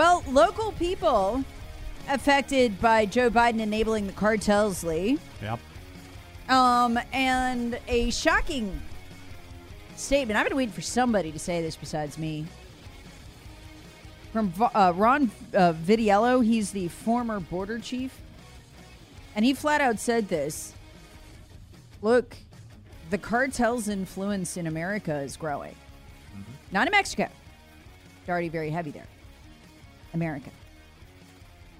[0.00, 1.44] Well, local people
[2.08, 5.18] affected by Joe Biden enabling the cartels, Lee.
[5.42, 5.60] Yep.
[6.48, 8.80] Um, and a shocking
[9.96, 10.38] statement.
[10.38, 12.46] I've been waiting for somebody to say this besides me.
[14.32, 18.18] From uh, Ron uh, Vitiello, he's the former border chief.
[19.36, 20.72] And he flat out said this
[22.00, 22.38] Look,
[23.10, 25.74] the cartel's influence in America is growing.
[26.72, 27.28] Not in Mexico.
[28.24, 29.06] They're already very heavy there.
[30.14, 30.50] America.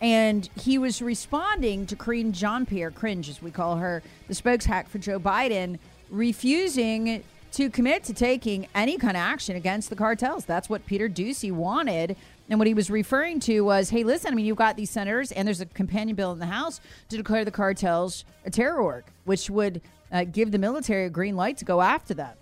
[0.00, 4.88] And he was responding to Karine Jean Pierre, cringe as we call her, the spokeshack
[4.88, 5.78] for Joe Biden,
[6.10, 7.22] refusing
[7.52, 10.44] to commit to taking any kind of action against the cartels.
[10.44, 12.16] That's what Peter Doocy wanted.
[12.48, 15.30] And what he was referring to was hey, listen, I mean, you've got these senators,
[15.30, 19.04] and there's a companion bill in the House to declare the cartels a terror org,
[19.24, 19.80] which would
[20.10, 22.34] uh, give the military a green light to go after them.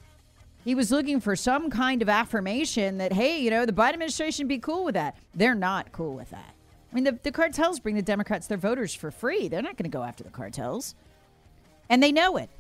[0.65, 4.47] He was looking for some kind of affirmation that, hey, you know, the Biden administration
[4.47, 5.16] be cool with that.
[5.34, 6.54] They're not cool with that.
[6.91, 9.49] I mean, the, the cartels bring the Democrats their voters for free.
[9.49, 10.94] They're not going to go after the cartels.
[11.88, 12.50] And they know it.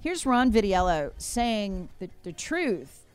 [0.00, 3.06] Here's Ron Vitiello saying the, the truth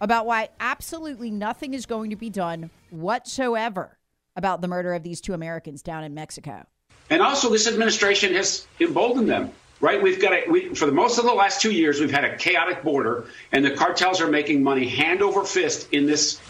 [0.00, 3.98] about why absolutely nothing is going to be done whatsoever
[4.36, 6.66] about the murder of these two Americans down in Mexico.
[7.08, 10.02] And also, this administration has emboldened them, right?
[10.02, 12.36] We've got a, we, for the most of the last two years, we've had a
[12.36, 16.40] chaotic border, and the cartels are making money hand over fist in this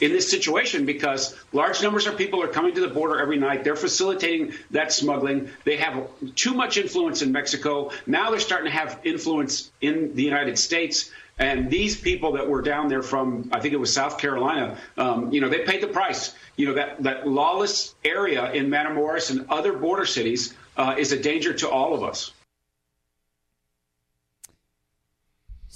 [0.00, 3.64] in this situation because large numbers of people are coming to the border every night.
[3.64, 5.50] They're facilitating that smuggling.
[5.64, 7.90] They have too much influence in Mexico.
[8.06, 11.10] Now they're starting to have influence in the United States.
[11.36, 15.32] And these people that were down there from, I think it was South Carolina, um,
[15.32, 16.34] you know, they paid the price.
[16.56, 21.18] You know, that, that lawless area in Matamoros and other border cities uh, is a
[21.18, 22.32] danger to all of us.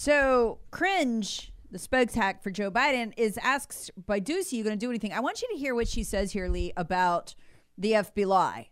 [0.04, 4.84] So, cringe, the spokes hack for Joe Biden, is asked by Doocy, you going to
[4.84, 5.12] do anything?
[5.12, 7.36] I want you to hear what she says here, Lee, about
[7.78, 8.66] the FBI.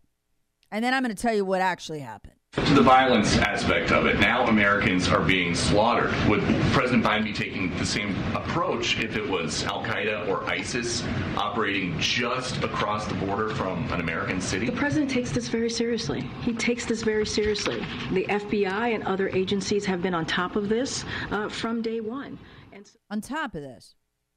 [0.73, 2.40] And then I'm going to tell you what actually happened.
[2.71, 6.13] To the violence aspect of it, now Americans are being slaughtered.
[6.29, 6.41] Would
[6.73, 11.05] President Biden be taking the same approach if it was Al Qaeda or ISIS
[11.37, 14.67] operating just across the border from an American city?
[14.67, 16.23] The president takes this very seriously.
[16.43, 17.87] He takes this very seriously.
[18.13, 22.37] The FBI and other agencies have been on top of this uh, from day one.
[22.73, 23.95] And so- on top of this,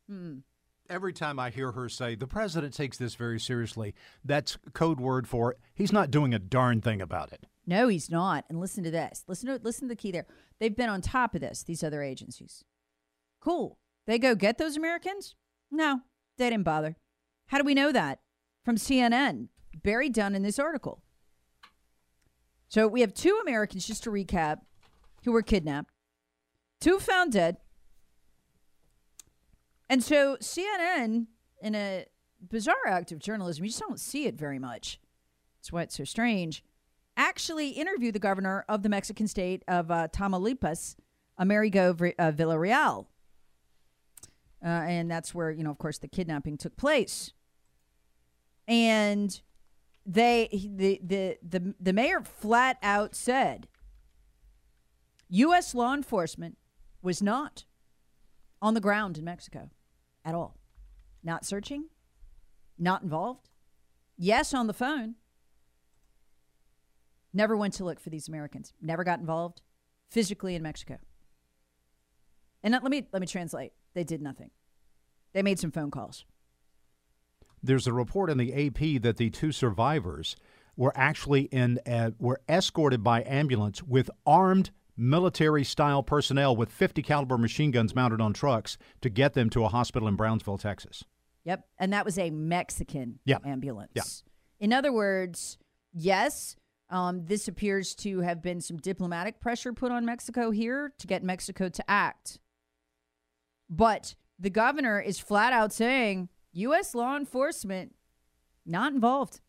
[0.08, 0.38] hmm.
[0.90, 5.28] Every time I hear her say the president takes this very seriously, that's code word
[5.28, 7.48] for he's not doing a darn thing about it.
[7.66, 8.46] No, he's not.
[8.50, 9.24] And listen to this.
[9.28, 10.26] Listen to listen to the key there.
[10.60, 12.64] They've been on top of this, these other agencies.
[13.40, 13.78] Cool.
[14.06, 15.36] They go get those Americans?
[15.72, 16.02] No,
[16.38, 16.98] they didn't bother.
[17.48, 18.20] How do we know that?
[18.64, 19.48] From CNN,
[19.82, 21.04] buried down in this article.
[22.68, 24.60] So we have two Americans, just to recap,
[25.24, 25.92] who were kidnapped,
[26.82, 27.58] two found dead.
[29.90, 31.28] And so CNN,
[31.62, 32.06] in a
[32.42, 35.00] bizarre act of journalism, you just don't see it very much.
[35.60, 36.64] That's why it's so strange
[37.18, 40.96] actually interviewed the governor of the Mexican state of uh, Tamaulipas,
[41.40, 43.08] Américo uh, Villarreal.
[44.64, 47.34] Uh, and that's where, you know, of course, the kidnapping took place.
[48.68, 49.42] And
[50.06, 53.68] they the the the the mayor flat out said
[55.30, 55.74] U.S.
[55.74, 56.58] law enforcement
[57.02, 57.66] was not
[58.62, 59.70] on the ground in Mexico
[60.24, 60.58] at all,
[61.24, 61.86] not searching,
[62.78, 63.50] not involved.
[64.18, 65.16] Yes, on the phone.
[67.34, 68.74] Never went to look for these Americans.
[68.82, 69.62] Never got involved
[70.10, 70.98] physically in Mexico.
[72.62, 73.74] And let me let me translate.
[73.94, 74.52] They did nothing.
[75.34, 76.26] They made some phone calls.
[77.62, 80.36] There's a report in the AP that the two survivors
[80.76, 87.02] were actually in uh, were escorted by ambulance with armed military style personnel with 50
[87.02, 91.04] caliber machine guns mounted on trucks to get them to a hospital in Brownsville, Texas.
[91.46, 93.40] Yep, and that was a Mexican Yeah.
[93.44, 93.92] ambulance.
[93.96, 94.04] Yeah.
[94.60, 95.58] In other words,
[95.94, 96.56] yes,
[96.94, 101.24] um, this appears to have been some diplomatic pressure put on Mexico here to get
[101.24, 102.38] Mexico to act.
[103.68, 106.94] But the governor is flat out saying U.S.
[106.94, 107.96] law enforcement
[108.64, 109.42] not involved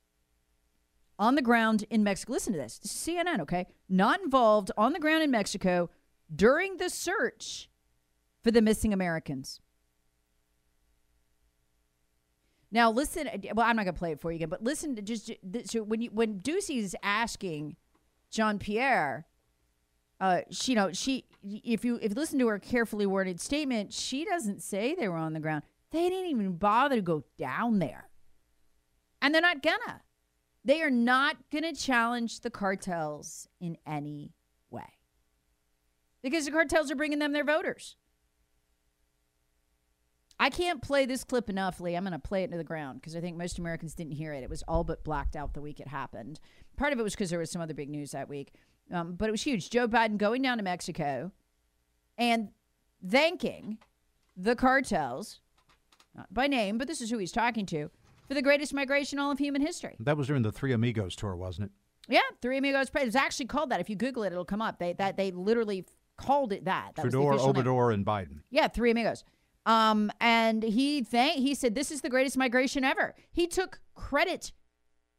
[1.18, 2.32] on the ground in Mexico.
[2.32, 2.78] Listen to this.
[2.78, 3.66] This is CNN, okay?
[3.90, 5.90] Not involved on the ground in Mexico
[6.34, 7.68] during the search
[8.42, 9.60] for the missing Americans.
[12.74, 13.30] Now listen.
[13.54, 15.30] Well, I'm not going to play it for you again, but listen to just
[15.66, 17.76] so when you when Doocy's asking
[18.32, 19.26] Jean Pierre,
[20.20, 23.92] uh, she, you know, she if you if you listen to her carefully worded statement,
[23.92, 25.62] she doesn't say they were on the ground.
[25.92, 28.08] They didn't even bother to go down there,
[29.22, 30.02] and they're not gonna.
[30.64, 34.32] They are not gonna challenge the cartels in any
[34.68, 34.98] way
[36.24, 37.94] because the cartels are bringing them their voters.
[40.38, 41.94] I can't play this clip enough, Lee.
[41.94, 44.32] I'm going to play it into the ground because I think most Americans didn't hear
[44.32, 44.42] it.
[44.42, 46.40] It was all but blacked out the week it happened.
[46.76, 48.52] Part of it was because there was some other big news that week,
[48.92, 49.70] um, but it was huge.
[49.70, 51.30] Joe Biden going down to Mexico
[52.18, 52.48] and
[53.06, 53.78] thanking
[54.36, 55.40] the cartels,
[56.16, 57.90] not by name, but this is who he's talking to,
[58.26, 59.96] for the greatest migration in all of human history.
[60.00, 61.72] That was during the Three Amigos tour, wasn't it?
[62.12, 62.90] Yeah, Three Amigos.
[62.94, 63.80] It was actually called that.
[63.80, 64.78] If you Google it, it'll come up.
[64.78, 65.86] They that they literally
[66.16, 66.92] called it that.
[66.96, 67.94] that was the Trudeau, official name.
[67.94, 68.40] And Biden.
[68.50, 69.24] Yeah, Three Amigos.
[69.66, 73.14] Um, and he thank he said this is the greatest migration ever.
[73.32, 74.52] He took credit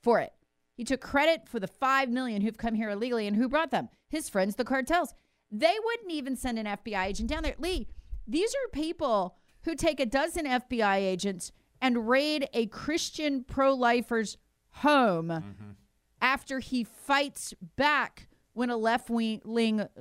[0.01, 0.33] for it.
[0.75, 3.89] He took credit for the five million who've come here illegally and who brought them.
[4.09, 5.13] His friends, the cartels.
[5.51, 7.56] They wouldn't even send an FBI agent down there.
[7.57, 7.88] Lee,
[8.27, 11.51] these are people who take a dozen FBI agents
[11.81, 14.38] and raid a Christian pro-lifer's
[14.69, 15.30] home
[16.21, 19.42] after he fights back when a left wing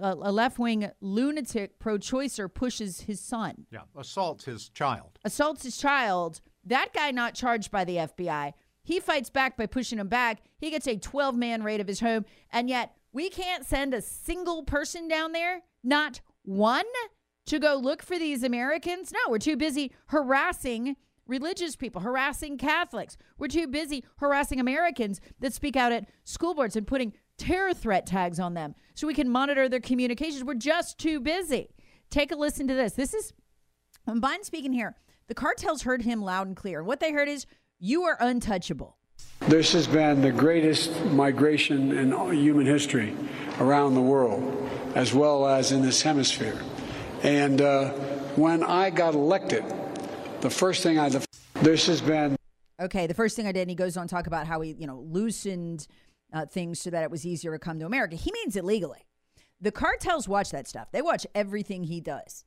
[0.00, 5.18] a left wing lunatic pro-choicer pushes his son Yeah, assaults his child.
[5.24, 6.40] assaults his child.
[6.64, 8.52] That guy not charged by the FBI.
[8.82, 10.40] He fights back by pushing him back.
[10.58, 12.24] He gets a 12 man raid of his home.
[12.50, 16.84] And yet we can't send a single person down there, not one,
[17.46, 19.12] to go look for these Americans.
[19.12, 20.96] No, we're too busy harassing
[21.26, 23.16] religious people, harassing Catholics.
[23.38, 28.06] We're too busy harassing Americans that speak out at school boards and putting terror threat
[28.06, 30.44] tags on them so we can monitor their communications.
[30.44, 31.68] We're just too busy.
[32.10, 32.92] Take a listen to this.
[32.92, 33.32] This is
[34.04, 34.96] when Biden's speaking here,
[35.26, 36.78] the cartels heard him loud and clear.
[36.78, 37.46] And what they heard is,
[37.78, 38.96] you are untouchable.
[39.40, 43.14] This has been the greatest migration in human history
[43.58, 46.60] around the world, as well as in this hemisphere.
[47.22, 47.90] And uh,
[48.36, 49.64] when I got elected,
[50.40, 51.10] the first thing I,
[51.54, 52.36] this has been
[52.80, 54.72] Okay, the first thing I did, and he goes on to talk about how he,
[54.72, 55.86] you know, loosened
[56.34, 58.16] uh, things so that it was easier to come to America.
[58.16, 59.06] He means it legally.
[59.60, 60.88] The cartels watch that stuff.
[60.92, 62.44] They watch everything he does.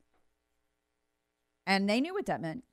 [1.65, 2.63] And they knew what that meant.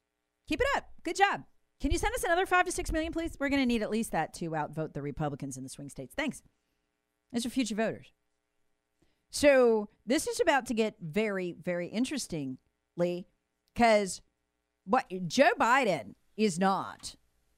[0.48, 0.88] Keep it up.
[1.04, 1.44] Good job.
[1.80, 3.36] Can you send us another five to six million, please?
[3.38, 6.14] We're going to need at least that to outvote the Republicans in the swing states.
[6.14, 6.42] Thanks.
[7.32, 8.12] Those are future voters.
[9.30, 12.58] So this is about to get very, very interesting,
[12.96, 13.26] Lee,
[13.74, 14.20] because
[14.84, 17.16] what Joe Biden is not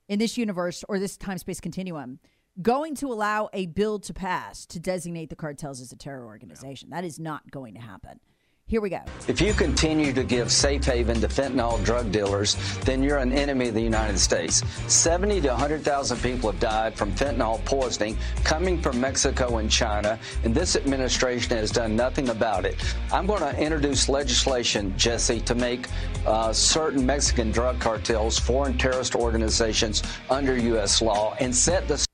[0.09, 2.19] in this universe or this time space continuum
[2.63, 6.91] going to allow a bill to pass to designate the cartels as a terror organization.
[6.91, 8.21] That is not going to happen.
[8.69, 8.99] Here we go.
[9.29, 13.69] If you continue to give safe haven to fentanyl drug dealers, then you're an enemy
[13.69, 14.65] of the United States.
[14.93, 20.53] 70 to 100,000 people have died from fentanyl poisoning coming from Mexico and China, and
[20.53, 22.75] this administration has done nothing about it.
[23.13, 25.87] I'm going to introduce legislation, Jesse, to make
[26.27, 31.01] uh, certain Mexican drug cartels foreign terrorist organizations under U.S.
[31.01, 32.05] law and set the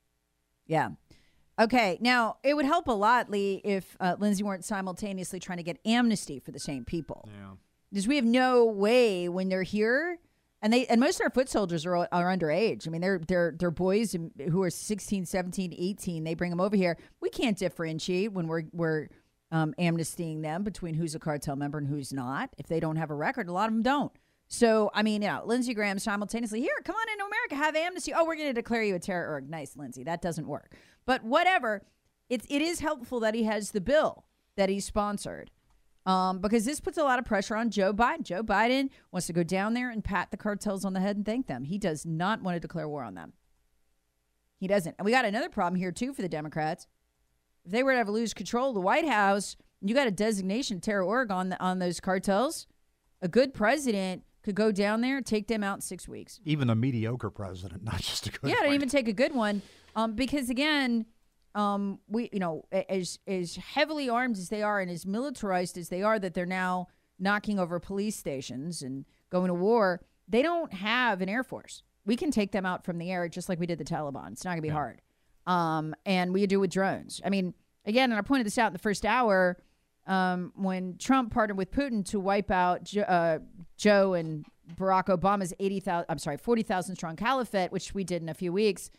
[0.73, 0.89] Yeah.
[1.61, 1.99] Okay.
[2.01, 5.79] Now, it would help a lot, Lee, if uh, Lindsay weren't simultaneously trying to get
[5.85, 7.29] amnesty for the same people.
[7.31, 7.51] Yeah.
[7.91, 10.19] Because we have no way when they're here,
[10.63, 12.89] and they and most of our foot soldiers are, are underage.
[12.89, 14.17] I mean, they're they're they're boys
[14.49, 16.25] who are 16, 17, 18.
[16.25, 16.97] They bring them over here.
[17.21, 19.09] We can't differentiate when we're we're
[19.51, 22.49] um, amnestying them between who's a cartel member and who's not.
[22.57, 24.13] If they don't have a record, a lot of them don't.
[24.53, 28.13] So, I mean, you know, Lindsey Graham simultaneously, here, come on into America, have amnesty.
[28.13, 29.49] Oh, we're going to declare you a terror org.
[29.49, 30.05] Nice, Lindsey.
[30.05, 30.77] That doesn't work.
[31.07, 31.87] But whatever,
[32.29, 34.27] it's, it is helpful that he has the bill
[34.59, 35.51] that he sponsored
[36.05, 38.25] um, because this puts a lot of pressure on Joe Biden.
[38.25, 41.25] Joe Biden wants to go down there and pat the cartels on the head and
[41.25, 41.65] thank them.
[41.65, 43.33] He does not want to declare war on them.
[44.61, 44.97] He doesn't.
[44.99, 46.87] And we got another problem here, too, for the Democrats.
[47.65, 50.79] If they were to ever lose control of the White House, you got a designation
[50.79, 52.67] terror org on, the, on those cartels,
[53.23, 56.41] a good president could go down there, take them out in six weeks.
[56.45, 58.43] Even a mediocre president, not just a good.
[58.43, 58.51] One.
[58.51, 59.63] Yeah, don't even take a good one,
[59.95, 61.07] um, because again,
[61.55, 65.89] um, we you know as as heavily armed as they are and as militarized as
[65.89, 70.01] they are, that they're now knocking over police stations and going to war.
[70.29, 71.83] They don't have an air force.
[72.05, 74.33] We can take them out from the air just like we did the Taliban.
[74.33, 74.75] It's not gonna be yeah.
[74.75, 75.01] hard.
[75.47, 77.21] Um, and we do with drones.
[77.25, 79.59] I mean, again, and I pointed this out in the first hour
[80.07, 83.39] um, when Trump partnered with Putin to wipe out jo- uh,
[83.77, 84.45] Joe and
[84.75, 88.91] Barack Obama's 80,000, I'm sorry, 40,000 strong caliphate, which we did in a few weeks.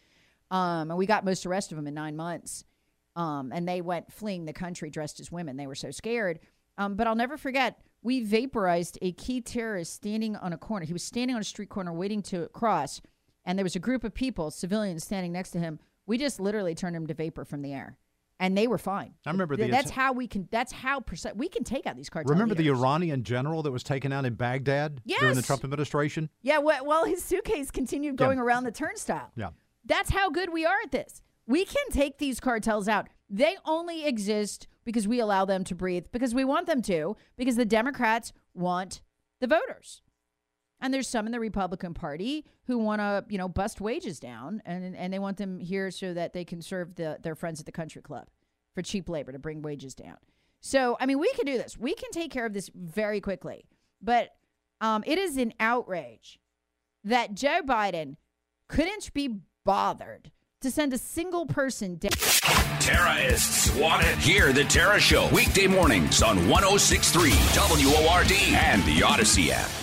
[0.52, 2.64] Um, and we got most of the rest of them in nine months.
[3.16, 5.58] Um, and they went fleeing the country dressed as women.
[5.58, 6.40] They were so scared.
[6.78, 10.86] Um, but I'll never forget, we vaporized a key terrorist standing on a corner.
[10.86, 13.02] He was standing on a street corner waiting to cross.
[13.46, 15.80] And there was a group of people, civilians, standing next to him.
[16.06, 17.98] We just literally turned him to vapor from the air
[18.40, 19.14] and they were fine.
[19.26, 20.48] I remember the that's how we can.
[20.52, 22.32] That's how percent we can take out these cartels.
[22.32, 22.78] Remember leaders.
[22.78, 25.20] the Iranian general that was taken out in Baghdad yes.
[25.20, 26.30] during the Trump administration?
[26.42, 26.60] Yeah.
[26.60, 28.44] Well, well his suitcase continued going yeah.
[28.44, 29.32] around the turnstile.
[29.36, 29.50] Yeah.
[29.86, 31.22] That's how good we are at this.
[31.46, 33.08] We can take these cartels out.
[33.30, 37.56] They only exist because we allow them to breathe, because we want them to, because
[37.56, 39.02] the Democrats want
[39.40, 40.02] the voters.
[40.84, 44.62] And there's some in the Republican Party who want to, you know, bust wages down,
[44.66, 47.66] and and they want them here so that they can serve the, their friends at
[47.66, 48.28] the country club
[48.76, 50.18] for cheap labor to bring wages down.
[50.60, 51.78] So, I mean, we can do this.
[51.78, 53.66] We can take care of this very quickly.
[54.02, 54.36] But
[54.82, 56.38] um, it is an outrage
[57.06, 58.18] that Joe Biden
[58.68, 62.12] couldn't be bothered to send a single person down.
[62.82, 64.18] Terrorists wanted.
[64.18, 69.83] Hear the Tara Show weekday mornings on 1063 WORD and the Odyssey app.